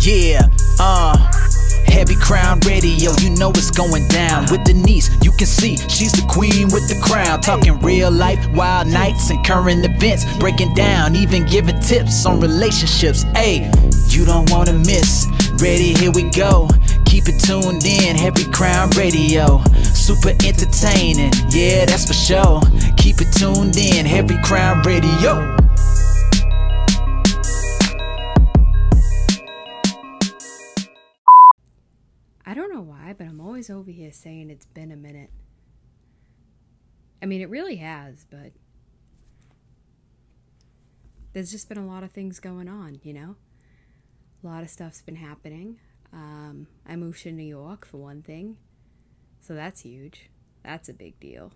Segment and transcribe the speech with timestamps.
[0.00, 1.16] Yeah, uh.
[1.86, 4.46] Heavy Crown Radio, you know it's going down.
[4.50, 7.40] With Denise, you can see she's the queen with the crown.
[7.40, 10.24] Talking real life, wild nights, and current events.
[10.38, 13.22] Breaking down, even giving tips on relationships.
[13.34, 13.70] Hey,
[14.08, 15.26] you don't wanna miss.
[15.60, 16.68] Ready, here we go.
[17.06, 19.62] Keep it tuned in, Heavy Crown Radio.
[19.82, 22.60] Super entertaining, yeah, that's for sure.
[22.96, 25.56] Keep it tuned in, Heavy Crown Radio.
[32.58, 35.30] Don't know why, but I'm always over here saying it's been a minute.
[37.22, 38.52] I mean, it really has, but
[41.32, 43.36] there's just been a lot of things going on, you know?
[44.42, 45.78] A lot of stuff's been happening.
[46.12, 48.56] Um, I moved to New York, for one thing,
[49.40, 50.30] so that's huge.
[50.62, 51.52] That's a big deal.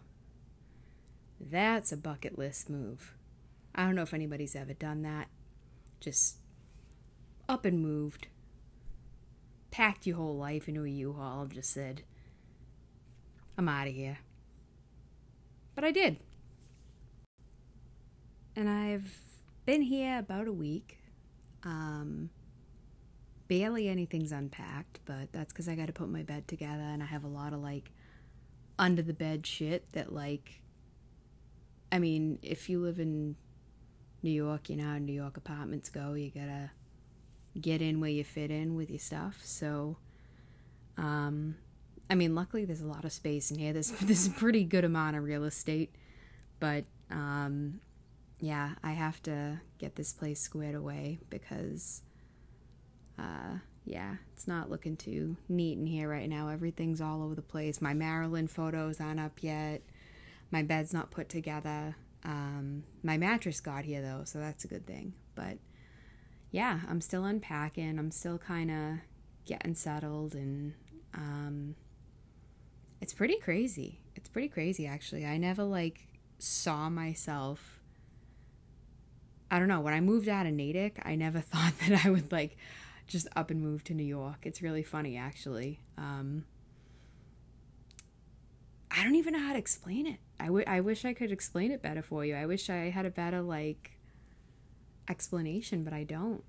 [1.40, 3.14] That's a bucket list move.
[3.74, 5.28] I don't know if anybody's ever done that.
[6.00, 6.36] Just
[7.48, 8.28] up and moved
[9.72, 12.02] packed your whole life into a U-Haul just said,
[13.58, 14.18] I'm out of here.
[15.74, 16.18] But I did.
[18.54, 19.18] And I've
[19.64, 20.98] been here about a week.
[21.64, 22.28] Um,
[23.48, 27.06] barely anything's unpacked, but that's because I got to put my bed together and I
[27.06, 27.90] have a lot of like
[28.78, 30.60] under the bed shit that, like,
[31.90, 33.36] I mean, if you live in
[34.22, 36.12] New York, you know how New York apartments go.
[36.12, 36.70] You gotta
[37.60, 39.40] get in where you fit in with your stuff.
[39.42, 39.96] So,
[40.96, 41.56] um,
[42.08, 43.72] I mean, luckily there's a lot of space in here.
[43.72, 45.94] There's there's a pretty good amount of real estate,
[46.60, 47.80] but um,
[48.40, 52.02] yeah, I have to get this place squared away because,
[53.18, 56.48] uh, yeah, it's not looking too neat in here right now.
[56.48, 57.80] Everything's all over the place.
[57.80, 59.82] My Maryland photos aren't up yet.
[60.50, 61.96] My bed's not put together.
[62.24, 65.14] Um, my mattress got here though, so that's a good thing.
[65.34, 65.58] But
[66.52, 67.98] yeah, I'm still unpacking.
[67.98, 68.98] I'm still kind of
[69.46, 70.74] getting settled, and
[71.14, 71.74] um,
[73.00, 74.00] it's pretty crazy.
[74.14, 75.24] It's pretty crazy, actually.
[75.24, 76.06] I never like
[76.38, 77.80] saw myself.
[79.50, 79.80] I don't know.
[79.80, 82.58] When I moved out of Natick, I never thought that I would like
[83.06, 84.40] just up and move to New York.
[84.42, 85.80] It's really funny, actually.
[85.96, 86.44] Um,
[88.90, 90.18] I don't even know how to explain it.
[90.38, 92.34] I, w- I wish I could explain it better for you.
[92.34, 93.92] I wish I had a better like
[95.08, 96.42] explanation, but I don't.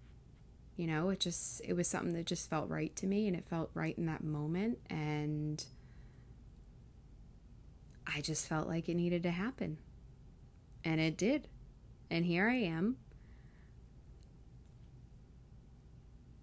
[0.76, 3.46] You know, it just it was something that just felt right to me and it
[3.48, 5.64] felt right in that moment and
[8.08, 9.78] I just felt like it needed to happen.
[10.84, 11.48] And it did.
[12.10, 12.98] And here I am.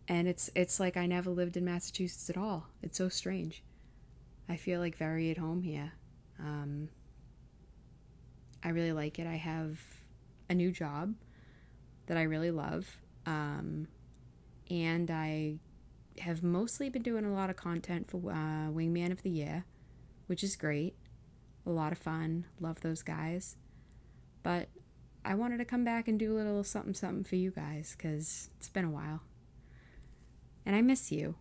[0.09, 2.67] And it's it's like I never lived in Massachusetts at all.
[2.83, 3.63] It's so strange.
[4.49, 5.93] I feel like very at home here.
[6.41, 6.89] Um,
[8.65, 9.27] I really like it.
[9.27, 9.79] I have
[10.49, 11.15] a new job
[12.11, 12.99] that I really love.
[13.25, 13.87] Um,
[14.69, 15.59] and I
[16.19, 19.65] have mostly been doing a lot of content for uh, Wingman of the Year,
[20.27, 20.97] which is great.
[21.65, 22.47] A lot of fun.
[22.59, 23.55] Love those guys.
[24.43, 24.71] But
[25.25, 28.51] I wanted to come back and do a little something something for you guys because
[28.59, 29.21] it's been a while.
[30.67, 31.37] And I miss you.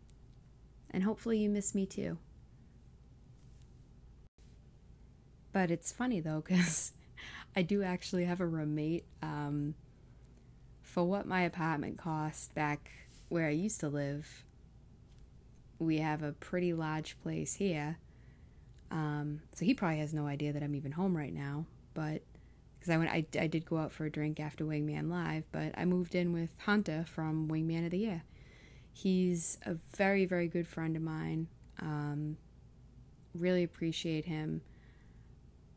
[0.92, 2.20] And hopefully you miss me too.
[5.52, 6.92] But it's funny though because
[7.56, 9.06] I do actually have a roommate.
[9.24, 9.74] Um,
[10.90, 12.92] for what my apartment cost back
[13.30, 14.44] where I used to live,
[15.78, 17.98] we have a pretty large place here.
[18.90, 21.66] Um, so he probably has no idea that I'm even home right now.
[21.94, 22.24] But
[22.80, 25.74] because I went, I, I did go out for a drink after Wingman Live, but
[25.78, 28.24] I moved in with Hunter from Wingman of the Year.
[28.92, 31.48] He's a very, very good friend of mine.
[31.80, 32.38] Um,
[33.36, 34.62] really appreciate him.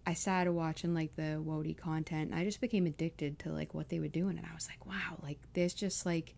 [0.06, 3.88] I started watching like the WOTY content and I just became addicted to like what
[3.88, 6.34] they were doing and I was like, wow, like there's just like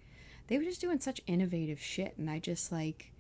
[0.48, 3.12] they were just doing such innovative shit and I just like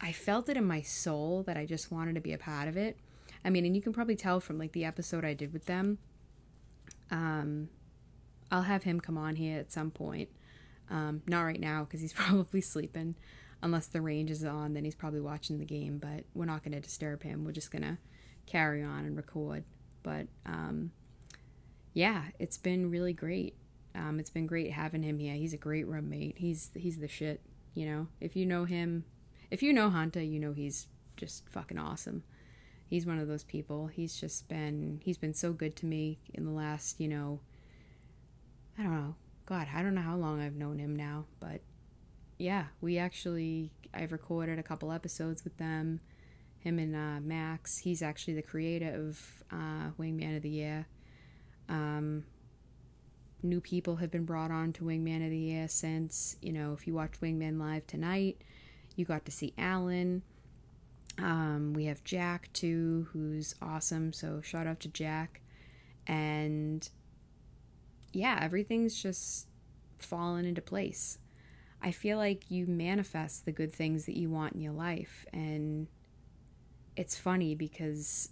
[0.00, 2.76] I felt it in my soul that I just wanted to be a part of
[2.76, 2.98] it.
[3.44, 5.98] I mean, and you can probably tell from like the episode I did with them.
[7.10, 7.68] Um
[8.52, 10.28] I'll have him come on here at some point.
[10.88, 13.16] Um not right now cuz he's probably sleeping
[13.60, 16.70] unless the range is on then he's probably watching the game, but we're not going
[16.70, 17.44] to disturb him.
[17.44, 17.98] We're just going to
[18.48, 19.64] carry on and record.
[20.02, 20.90] But um,
[21.92, 23.54] yeah, it's been really great.
[23.94, 25.34] Um, it's been great having him here.
[25.34, 26.38] He's a great roommate.
[26.38, 27.40] He's he's the shit.
[27.74, 29.04] You know, if you know him,
[29.50, 30.86] if you know Hunter, you know he's
[31.16, 32.24] just fucking awesome.
[32.86, 33.88] He's one of those people.
[33.88, 37.40] He's just been he's been so good to me in the last you know.
[38.78, 39.14] I don't know.
[39.46, 41.60] God, I don't know how long I've known him now, but
[42.38, 46.00] yeah, we actually I've recorded a couple episodes with them
[46.68, 47.78] him and uh, Max.
[47.78, 49.20] He's actually the creator of
[49.50, 50.86] uh, Wingman of the Year.
[51.68, 52.24] Um,
[53.42, 56.36] new people have been brought on to Wingman of the Year since.
[56.42, 58.42] You know, if you watched Wingman Live tonight,
[58.96, 60.22] you got to see Alan.
[61.18, 64.12] Um, we have Jack too, who's awesome.
[64.12, 65.40] So shout out to Jack.
[66.06, 66.88] And
[68.12, 69.46] yeah, everything's just
[69.98, 71.18] fallen into place.
[71.80, 75.26] I feel like you manifest the good things that you want in your life.
[75.32, 75.86] And
[76.98, 78.28] it's funny because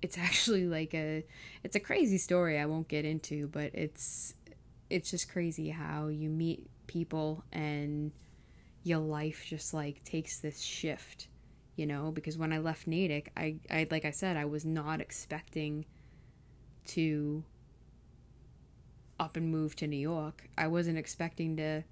[0.00, 1.24] it's actually like a
[1.62, 4.34] it's a crazy story I won't get into, but it's
[4.88, 8.12] it's just crazy how you meet people and
[8.84, 11.26] your life just like takes this shift,
[11.74, 15.00] you know, because when I left Natick, I I like I said, I was not
[15.00, 15.84] expecting
[16.86, 17.42] to
[19.18, 20.48] up and move to New York.
[20.56, 21.82] I wasn't expecting to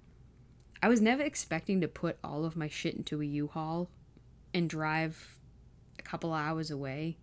[0.81, 3.89] I was never expecting to put all of my shit into a U-Haul
[4.53, 5.35] and drive
[6.05, 7.17] couple hours away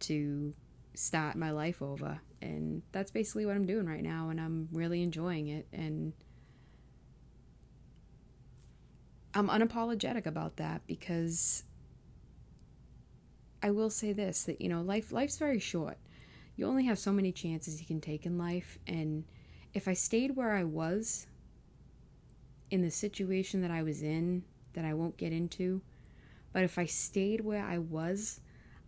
[0.00, 0.52] to
[0.94, 2.20] start my life over.
[2.42, 5.66] And that's basically what I'm doing right now, and I'm really enjoying it.
[5.72, 6.12] And
[9.34, 11.62] I'm unapologetic about that because
[13.62, 15.96] I will say this that you know life life's very short.
[16.56, 19.24] You only have so many chances you can take in life and
[19.74, 21.26] if I stayed where I was
[22.70, 25.80] in the situation that I was in that I won't get into,
[26.52, 28.40] but if I stayed where I was,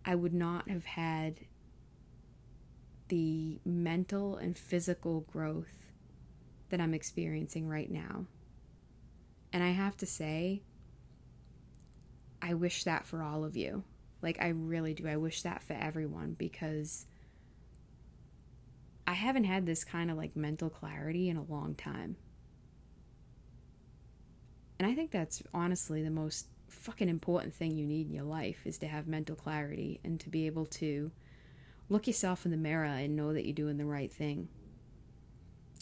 [0.03, 1.41] I would not have had
[3.07, 5.91] the mental and physical growth
[6.69, 8.25] that I'm experiencing right now.
[9.53, 10.61] And I have to say,
[12.41, 13.83] I wish that for all of you.
[14.21, 15.07] Like, I really do.
[15.07, 17.05] I wish that for everyone because
[19.07, 22.17] I haven't had this kind of like mental clarity in a long time.
[24.79, 28.61] And I think that's honestly the most fucking important thing you need in your life
[28.65, 31.11] is to have mental clarity and to be able to
[31.89, 34.47] look yourself in the mirror and know that you're doing the right thing.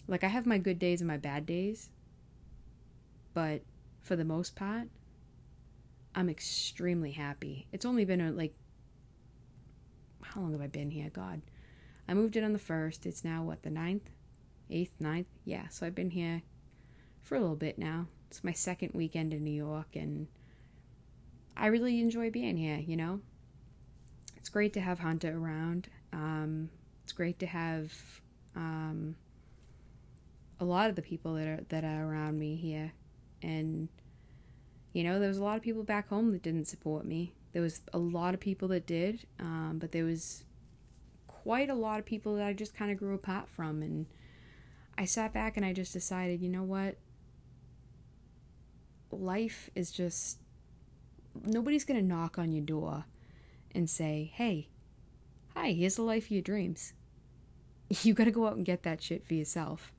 [0.08, 1.90] Like I have my good days and my bad days,
[3.34, 3.62] but
[4.02, 4.90] for the most part,
[6.16, 7.68] I'm extremely happy.
[7.72, 8.54] It's only been a, like
[10.22, 11.10] how long have I been here?
[11.10, 11.42] God.
[12.08, 13.06] I moved in on the first.
[13.06, 14.10] It's now what, the ninth?
[14.70, 15.28] Eighth, ninth?
[15.46, 16.42] Yeah, so I've been here
[17.22, 18.08] for a little bit now.
[18.28, 20.28] It's my second weekend in New York and
[21.56, 23.22] I really enjoy being here, you know?
[24.36, 25.90] It's great to have Hunter around.
[26.12, 26.70] Um,
[27.04, 27.94] it's great to have
[28.56, 29.16] um,
[30.60, 32.94] a lot of the people that are that are around me here.
[33.42, 33.90] And
[34.94, 37.34] you know, there was a lot of people back home that didn't support me.
[37.52, 40.44] There was a lot of people that did, um, but there was
[41.28, 43.82] quite a lot of people that I just kind of grew apart from.
[43.82, 44.06] And
[44.98, 46.96] I sat back and I just decided, you know what?
[49.12, 50.40] Life is just
[51.46, 53.06] nobody's going to knock on your door
[53.74, 54.70] and say, hey,
[55.56, 56.94] hi, here's the life of your dreams.
[58.02, 59.92] You got to go out and get that shit for yourself.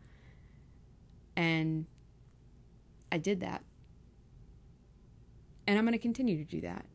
[1.37, 1.87] And
[3.13, 3.63] I did that.
[5.69, 6.87] And I'm going to continue to do that.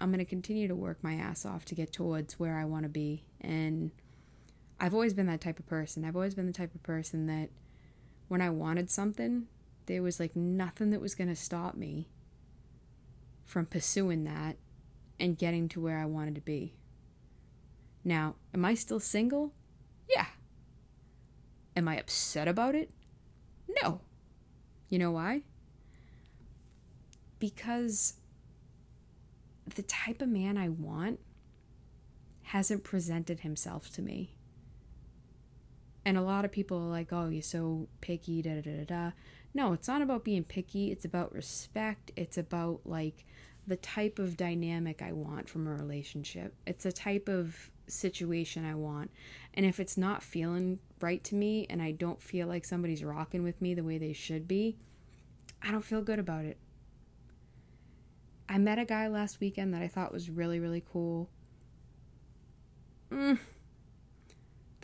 [0.00, 2.84] I'm going to continue to work my ass off to get towards where I want
[2.84, 3.24] to be.
[3.40, 3.90] And
[4.78, 6.04] I've always been that type of person.
[6.04, 7.48] I've always been the type of person that
[8.28, 9.46] when I wanted something,
[9.86, 12.08] there was like nothing that was going to stop me
[13.44, 14.56] from pursuing that
[15.20, 16.74] and getting to where I wanted to be.
[18.04, 19.52] Now, am I still single?
[20.08, 20.26] Yeah.
[21.76, 22.90] Am I upset about it?
[23.82, 24.00] No.
[24.88, 25.42] You know why?
[27.38, 28.14] Because
[29.74, 31.20] the type of man I want
[32.42, 34.36] hasn't presented himself to me.
[36.04, 39.10] And a lot of people are like, oh, you're so picky, da da da da.
[39.54, 40.90] No, it's not about being picky.
[40.90, 42.10] It's about respect.
[42.16, 43.24] It's about like
[43.66, 46.54] the type of dynamic I want from a relationship.
[46.66, 49.10] It's the type of situation I want.
[49.54, 53.42] And if it's not feeling right to me and I don't feel like somebody's rocking
[53.44, 54.76] with me the way they should be,
[55.62, 56.58] I don't feel good about it.
[58.48, 61.30] I met a guy last weekend that I thought was really, really cool.
[63.10, 63.38] Mm,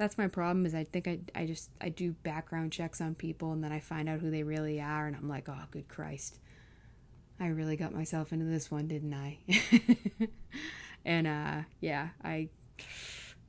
[0.00, 3.52] that's my problem is I think I, I just I do background checks on people
[3.52, 6.38] and then I find out who they really are and I'm like, oh good Christ.
[7.38, 9.38] I really got myself into this one, didn't I?
[11.04, 12.49] and uh yeah, I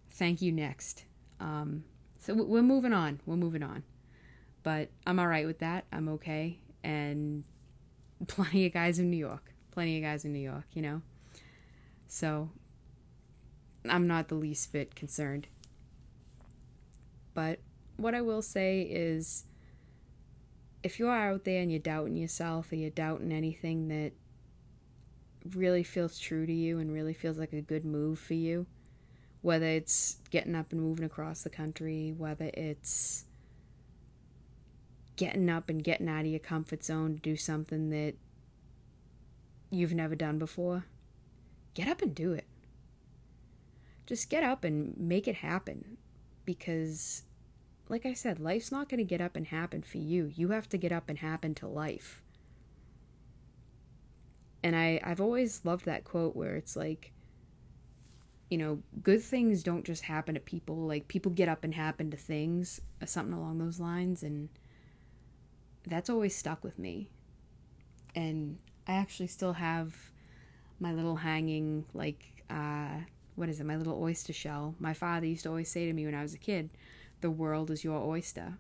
[0.10, 1.06] thank you next.
[1.40, 1.86] Um
[2.20, 3.22] so we're moving on.
[3.26, 3.84] We're moving on.
[4.62, 5.86] But I'm all right with that.
[5.94, 7.46] I'm okay and
[8.28, 9.54] plenty of guys in New York.
[9.72, 11.02] Plenty of guys in New York, you know.
[12.10, 12.50] So
[13.90, 15.48] I'm not the least bit concerned.
[17.34, 17.60] But
[17.98, 19.46] what I will say is
[20.84, 24.14] if you are out there and you're doubting yourself or you're doubting anything that
[25.56, 28.66] really feels true to you and really feels like a good move for you,
[29.42, 33.26] Whether it's getting up and moving across the country, whether it's
[35.16, 38.16] getting up and getting out of your comfort zone to do something that
[39.72, 40.86] you've never done before,
[41.74, 42.46] get up and do it.
[44.06, 45.98] Just get up and make it happen
[46.56, 47.24] because
[47.88, 50.32] like I said, life's not going to get up and happen for you.
[50.34, 52.22] You have to get up and happen to life.
[54.64, 57.12] And I, I've always loved that quote where it's like,
[58.50, 60.76] you know, good things don't just happen to people.
[60.88, 64.24] Like, people get up and happen to things, uh, something along those lines.
[64.24, 64.50] And
[65.88, 67.10] that's always stuck with me.
[68.16, 69.96] And I actually still have
[70.80, 73.00] my little hanging, like, uh,
[73.36, 74.76] what is it, my little oyster shell.
[74.80, 76.70] My father used to always say to me when I was a kid,
[77.22, 78.58] the world is your oyster.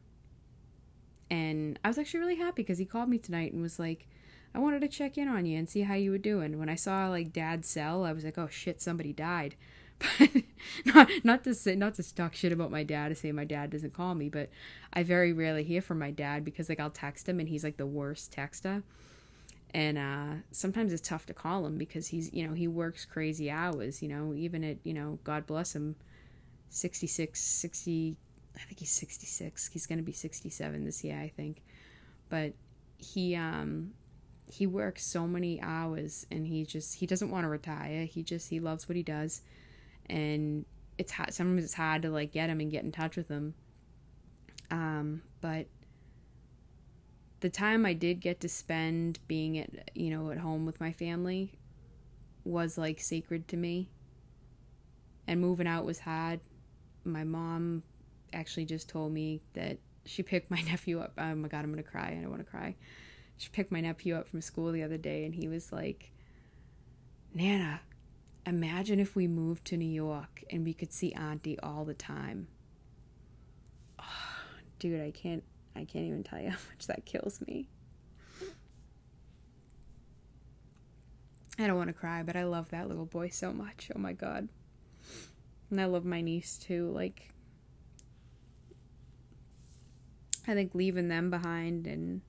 [1.29, 4.07] And I was actually really happy because he called me tonight and was like,
[4.53, 6.59] I wanted to check in on you and see how you were doing.
[6.59, 9.55] When I saw like dad's cell, I was like, oh shit, somebody died.
[10.19, 10.43] But
[10.85, 13.69] not not to say not to talk shit about my dad to say my dad
[13.69, 14.49] doesn't call me, but
[14.93, 17.77] I very rarely hear from my dad because like I'll text him and he's like
[17.77, 18.83] the worst texter.
[19.73, 23.49] And uh, sometimes it's tough to call him because he's you know he works crazy
[23.49, 25.95] hours you know even at you know God bless him
[26.69, 28.17] 66 60
[28.55, 29.69] I think he's 66.
[29.71, 31.63] He's going to be 67 this year, I think.
[32.29, 32.53] But
[32.97, 33.91] he um
[34.45, 38.05] he works so many hours and he just he doesn't want to retire.
[38.05, 39.41] He just he loves what he does.
[40.07, 40.65] And
[40.97, 43.53] it's hard sometimes it's hard to like get him and get in touch with him.
[44.69, 45.67] Um but
[47.41, 50.91] the time I did get to spend being at you know at home with my
[50.91, 51.59] family
[52.43, 53.89] was like sacred to me.
[55.27, 56.39] And moving out was hard.
[57.03, 57.83] My mom
[58.33, 61.13] actually just told me that she picked my nephew up.
[61.17, 62.15] Oh my god, I'm gonna cry.
[62.17, 62.75] I don't want to cry.
[63.37, 66.11] She picked my nephew up from school the other day, and he was like,
[67.33, 67.81] "Nana,
[68.45, 72.47] imagine if we moved to New York and we could see Auntie all the time."
[73.99, 74.03] Oh,
[74.79, 75.43] dude, I can't.
[75.75, 77.67] I can't even tell you how much that kills me.
[81.59, 83.91] I don't want to cry, but I love that little boy so much.
[83.95, 84.49] Oh my god.
[85.69, 86.91] And I love my niece too.
[86.91, 87.33] Like
[90.47, 92.21] I think leaving them behind and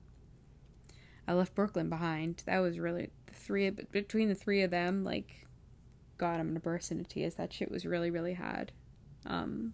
[1.27, 2.43] I left Brooklyn behind.
[2.45, 5.03] That was really the three between the three of them.
[5.03, 5.47] Like,
[6.17, 7.35] God, I'm gonna burst into tears.
[7.35, 8.71] That shit was really, really hard.
[9.25, 9.73] Um,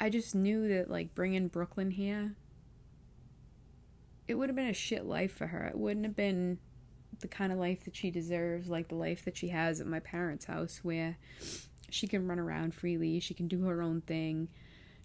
[0.00, 2.34] I just knew that like bringing Brooklyn here,
[4.26, 5.66] it would have been a shit life for her.
[5.66, 6.58] It wouldn't have been
[7.20, 10.00] the kind of life that she deserves, like the life that she has at my
[10.00, 11.18] parents' house, where
[11.90, 14.48] she can run around freely, she can do her own thing.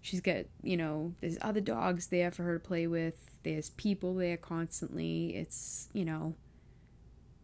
[0.00, 3.38] She's got, you know, there's other dogs there for her to play with.
[3.42, 5.34] There's people there constantly.
[5.34, 6.36] It's, you know,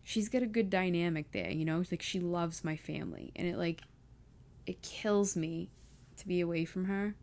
[0.04, 1.80] she's got a good dynamic there, you know?
[1.80, 3.32] It's like she loves my family.
[3.34, 3.82] And it like
[4.64, 5.70] it kills me
[6.18, 7.16] to be away from her.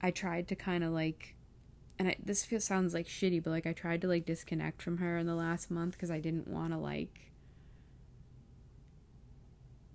[0.00, 1.34] I tried to kind of like
[1.98, 4.98] and I, this feels sounds like shitty, but like I tried to like disconnect from
[4.98, 7.32] her in the last month because I didn't want to like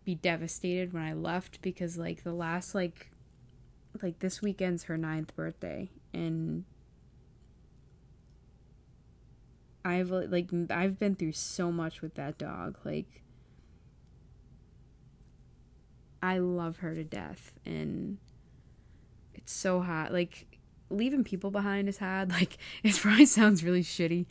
[0.06, 3.12] be devastated when I left because like the last like
[4.02, 6.64] like this weekend's her ninth birthday and
[9.84, 13.22] I've like I've been through so much with that dog like
[16.24, 18.18] I love her to death and
[19.50, 20.46] so hot like
[20.90, 22.32] leaving people behind is hard.
[22.40, 24.26] Like it probably sounds really shitty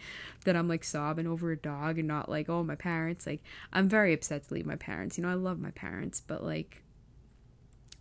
[0.44, 3.26] that I'm like sobbing over a dog and not like, oh my parents.
[3.26, 5.18] Like I'm very upset to leave my parents.
[5.18, 6.82] You know, I love my parents, but like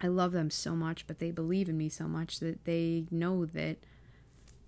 [0.01, 3.45] I love them so much, but they believe in me so much that they know
[3.45, 3.77] that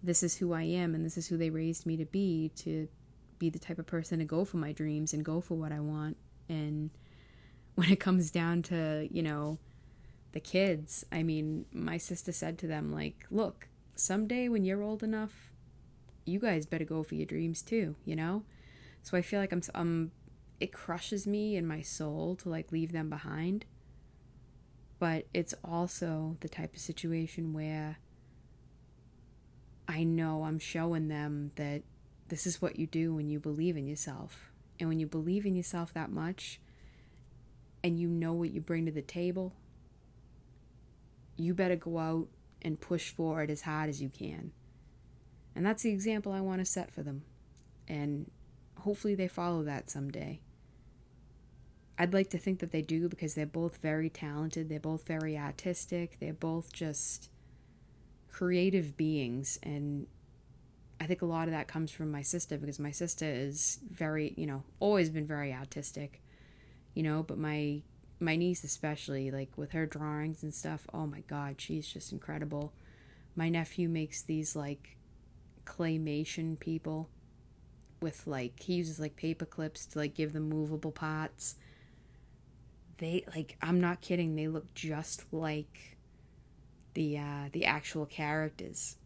[0.01, 2.87] this is who I am and this is who they raised me to be to
[3.37, 5.79] be the type of person to go for my dreams and go for what I
[5.79, 6.17] want.
[6.47, 6.89] And
[7.75, 9.59] when it comes down to, you know,
[10.31, 15.03] the kids, I mean, my sister said to them like, "Look, someday when you're old
[15.03, 15.51] enough,
[16.25, 18.43] you guys better go for your dreams too, you know?
[19.01, 20.11] So I feel like I'm um
[20.59, 23.65] it crushes me in my soul to like leave them behind.
[24.99, 27.97] But it's also the type of situation where
[29.87, 31.83] I know I'm showing them that
[32.27, 34.51] this is what you do when you believe in yourself.
[34.79, 36.59] And when you believe in yourself that much
[37.83, 39.53] and you know what you bring to the table,
[41.39, 42.27] you better go out
[42.61, 44.51] and push forward as hard as you can.
[45.55, 47.23] And that's the example I want to set for them.
[47.87, 48.29] And
[48.79, 50.41] hopefully they follow that someday.
[51.97, 55.37] I'd like to think that they do because they're both very talented, they're both very
[55.37, 57.29] artistic, they're both just
[58.31, 60.07] creative beings and
[61.01, 64.33] I think a lot of that comes from my sister because my sister is very,
[64.35, 66.21] you know, always been very artistic,
[66.93, 67.81] you know, but my
[68.19, 72.73] my niece especially like with her drawings and stuff, oh my god, she's just incredible.
[73.35, 74.97] My nephew makes these like
[75.65, 77.09] claymation people
[78.01, 81.55] with like he uses like paper clips to like give them movable parts.
[82.97, 85.97] They like I'm not kidding, they look just like
[86.93, 88.97] the uh the actual characters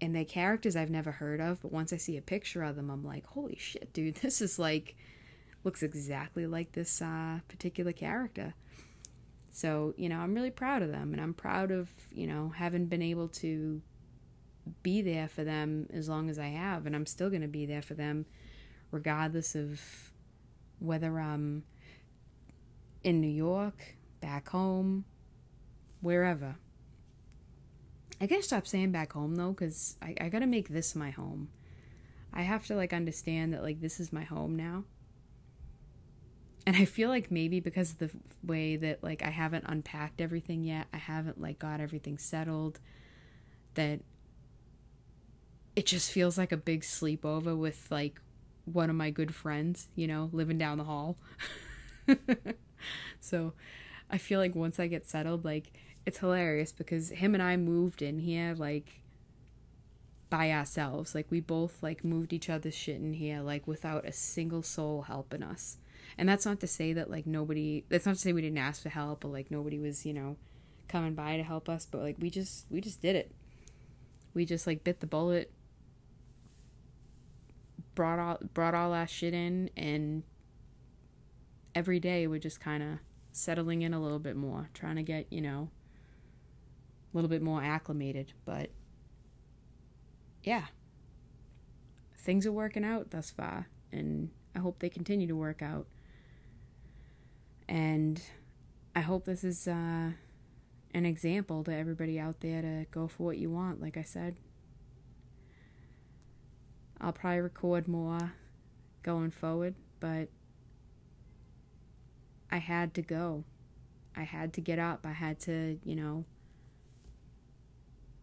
[0.00, 2.90] and they're characters I've never heard of, but once I see a picture of them,
[2.90, 4.96] I'm like, holy shit, dude, this is like,
[5.64, 8.54] looks exactly like this uh, particular character.
[9.52, 12.86] So, you know, I'm really proud of them, and I'm proud of, you know, having
[12.86, 13.82] been able to
[14.82, 17.66] be there for them as long as I have, and I'm still going to be
[17.66, 18.26] there for them
[18.90, 19.80] regardless of
[20.78, 21.64] whether I'm
[23.02, 25.04] in New York, back home,
[26.00, 26.56] wherever.
[28.20, 31.48] I gotta stop saying back home though, because I, I gotta make this my home.
[32.32, 34.84] I have to like understand that like this is my home now.
[36.66, 38.10] And I feel like maybe because of the
[38.44, 42.78] way that like I haven't unpacked everything yet, I haven't like got everything settled,
[43.74, 44.00] that
[45.74, 48.20] it just feels like a big sleepover with like
[48.64, 51.16] one of my good friends, you know, living down the hall.
[53.20, 53.52] so
[54.10, 55.72] I feel like once I get settled, like
[56.06, 59.00] it's hilarious because him and I moved in here like
[60.28, 61.14] by ourselves.
[61.14, 65.02] Like we both like moved each other's shit in here like without a single soul
[65.02, 65.78] helping us.
[66.18, 68.82] And that's not to say that like nobody that's not to say we didn't ask
[68.82, 70.36] for help or like nobody was, you know,
[70.88, 73.32] coming by to help us, but like we just we just did it.
[74.34, 75.52] We just like bit the bullet
[77.94, 80.22] brought all brought all our shit in and
[81.74, 82.98] every day we're just kind of
[83.32, 85.70] settling in a little bit more, trying to get, you know,
[87.12, 88.32] a little bit more acclimated.
[88.44, 88.70] But
[90.42, 90.66] yeah,
[92.16, 95.86] things are working out thus far, and I hope they continue to work out.
[97.70, 98.20] And
[98.96, 100.10] I hope this is uh,
[100.92, 104.36] an example to everybody out there to go for what you want, like I said.
[107.00, 108.32] I'll probably record more
[109.04, 110.28] going forward, but
[112.50, 113.44] I had to go.
[114.16, 115.06] I had to get up.
[115.06, 116.24] I had to, you know,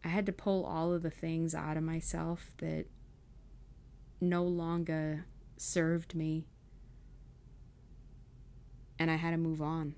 [0.03, 2.85] I had to pull all of the things out of myself that
[4.19, 6.47] no longer served me.
[8.99, 9.95] And I had to move on.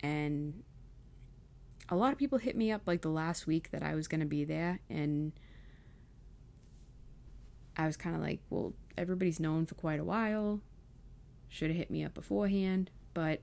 [0.00, 0.62] And
[1.88, 4.20] a lot of people hit me up like the last week that I was going
[4.20, 4.80] to be there.
[4.90, 5.32] And
[7.76, 10.60] I was kind of like, well, everybody's known for quite a while.
[11.48, 12.90] Should have hit me up beforehand.
[13.14, 13.40] But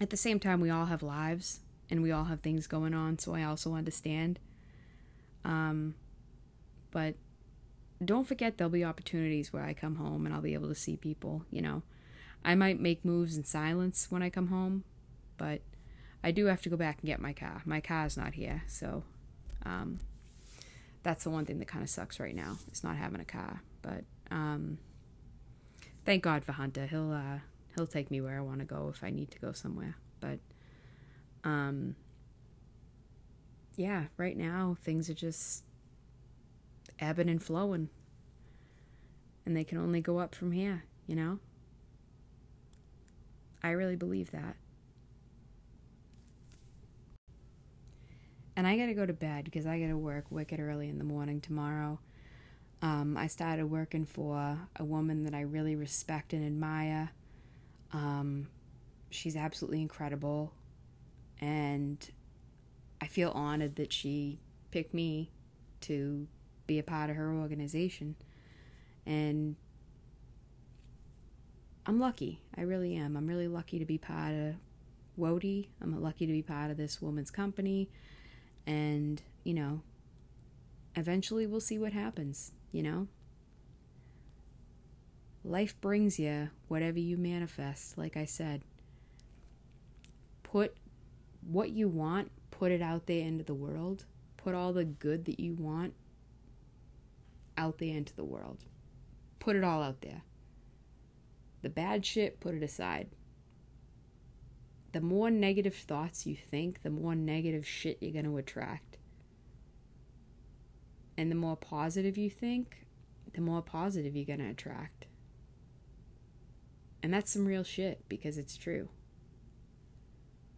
[0.00, 3.18] at the same time, we all have lives and we all have things going on,
[3.18, 4.40] so I also understand.
[5.44, 5.94] Um,
[6.90, 7.14] but
[8.04, 10.96] don't forget there'll be opportunities where I come home and I'll be able to see
[10.96, 11.82] people, you know.
[12.44, 14.84] I might make moves in silence when I come home,
[15.38, 15.62] but
[16.22, 17.62] I do have to go back and get my car.
[17.64, 19.02] My car's not here, so
[19.64, 20.00] um,
[21.02, 22.58] that's the one thing that kind of sucks right now.
[22.68, 24.78] It's not having a car, but um,
[26.04, 26.86] thank God for Hunter.
[26.86, 27.38] He'll uh,
[27.74, 29.96] he'll take me where I want to go if I need to go somewhere.
[30.20, 30.38] But
[31.44, 31.96] um,
[33.76, 35.64] yeah, right now things are just
[36.98, 37.88] ebbing and flowing.
[39.46, 41.38] And they can only go up from here, you know?
[43.64, 44.56] I really believe that.
[48.56, 51.40] And I gotta go to bed because I gotta work wicked early in the morning
[51.40, 51.98] tomorrow.
[52.82, 57.10] Um, I started working for a woman that I really respect and admire.
[57.94, 58.48] Um,
[59.08, 60.52] she's absolutely incredible
[61.40, 62.10] and
[63.00, 64.40] I feel honored that she
[64.72, 65.30] picked me
[65.82, 66.26] to
[66.66, 68.16] be a part of her organization.
[69.06, 69.56] And
[71.86, 72.40] I'm lucky.
[72.56, 73.16] I really am.
[73.16, 74.54] I'm really lucky to be part of
[75.18, 75.68] WOTY.
[75.82, 77.90] I'm lucky to be part of this woman's company.
[78.66, 79.82] And, you know,
[80.96, 83.08] eventually we'll see what happens, you know?
[85.44, 88.62] Life brings you whatever you manifest, like I said.
[90.42, 90.74] Put
[91.46, 94.06] what you want, put it out there into the world.
[94.38, 95.92] Put all the good that you want
[97.58, 98.64] out there into the world.
[99.38, 100.22] Put it all out there.
[101.64, 103.08] The bad shit, put it aside.
[104.92, 108.98] The more negative thoughts you think, the more negative shit you're going to attract.
[111.16, 112.84] And the more positive you think,
[113.32, 115.06] the more positive you're going to attract.
[117.02, 118.90] And that's some real shit because it's true.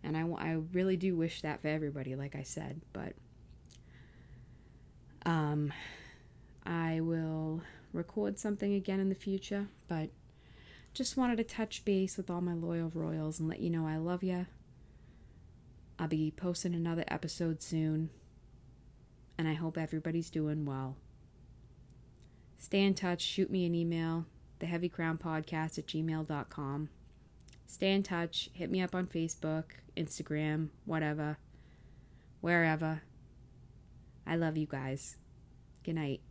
[0.03, 2.81] And I, I really do wish that for everybody, like I said.
[2.93, 3.13] But
[5.25, 5.73] um,
[6.65, 10.11] I will record something again in the future, but
[10.97, 13.99] just wanted to touch base with all my loyal royals and let you know I
[13.99, 14.47] love you.
[15.99, 18.09] I'll be posting another episode soon,
[19.37, 20.97] and I hope everybody's doing well.
[22.57, 24.25] Stay in touch, shoot me an email,
[24.61, 26.89] theheavycrownpodcast at gmail.com.
[27.67, 29.65] Stay in touch, hit me up on Facebook,
[29.99, 31.37] Instagram, whatever,
[32.41, 33.03] wherever.
[34.27, 35.17] I love you guys.
[35.85, 36.23] Good night.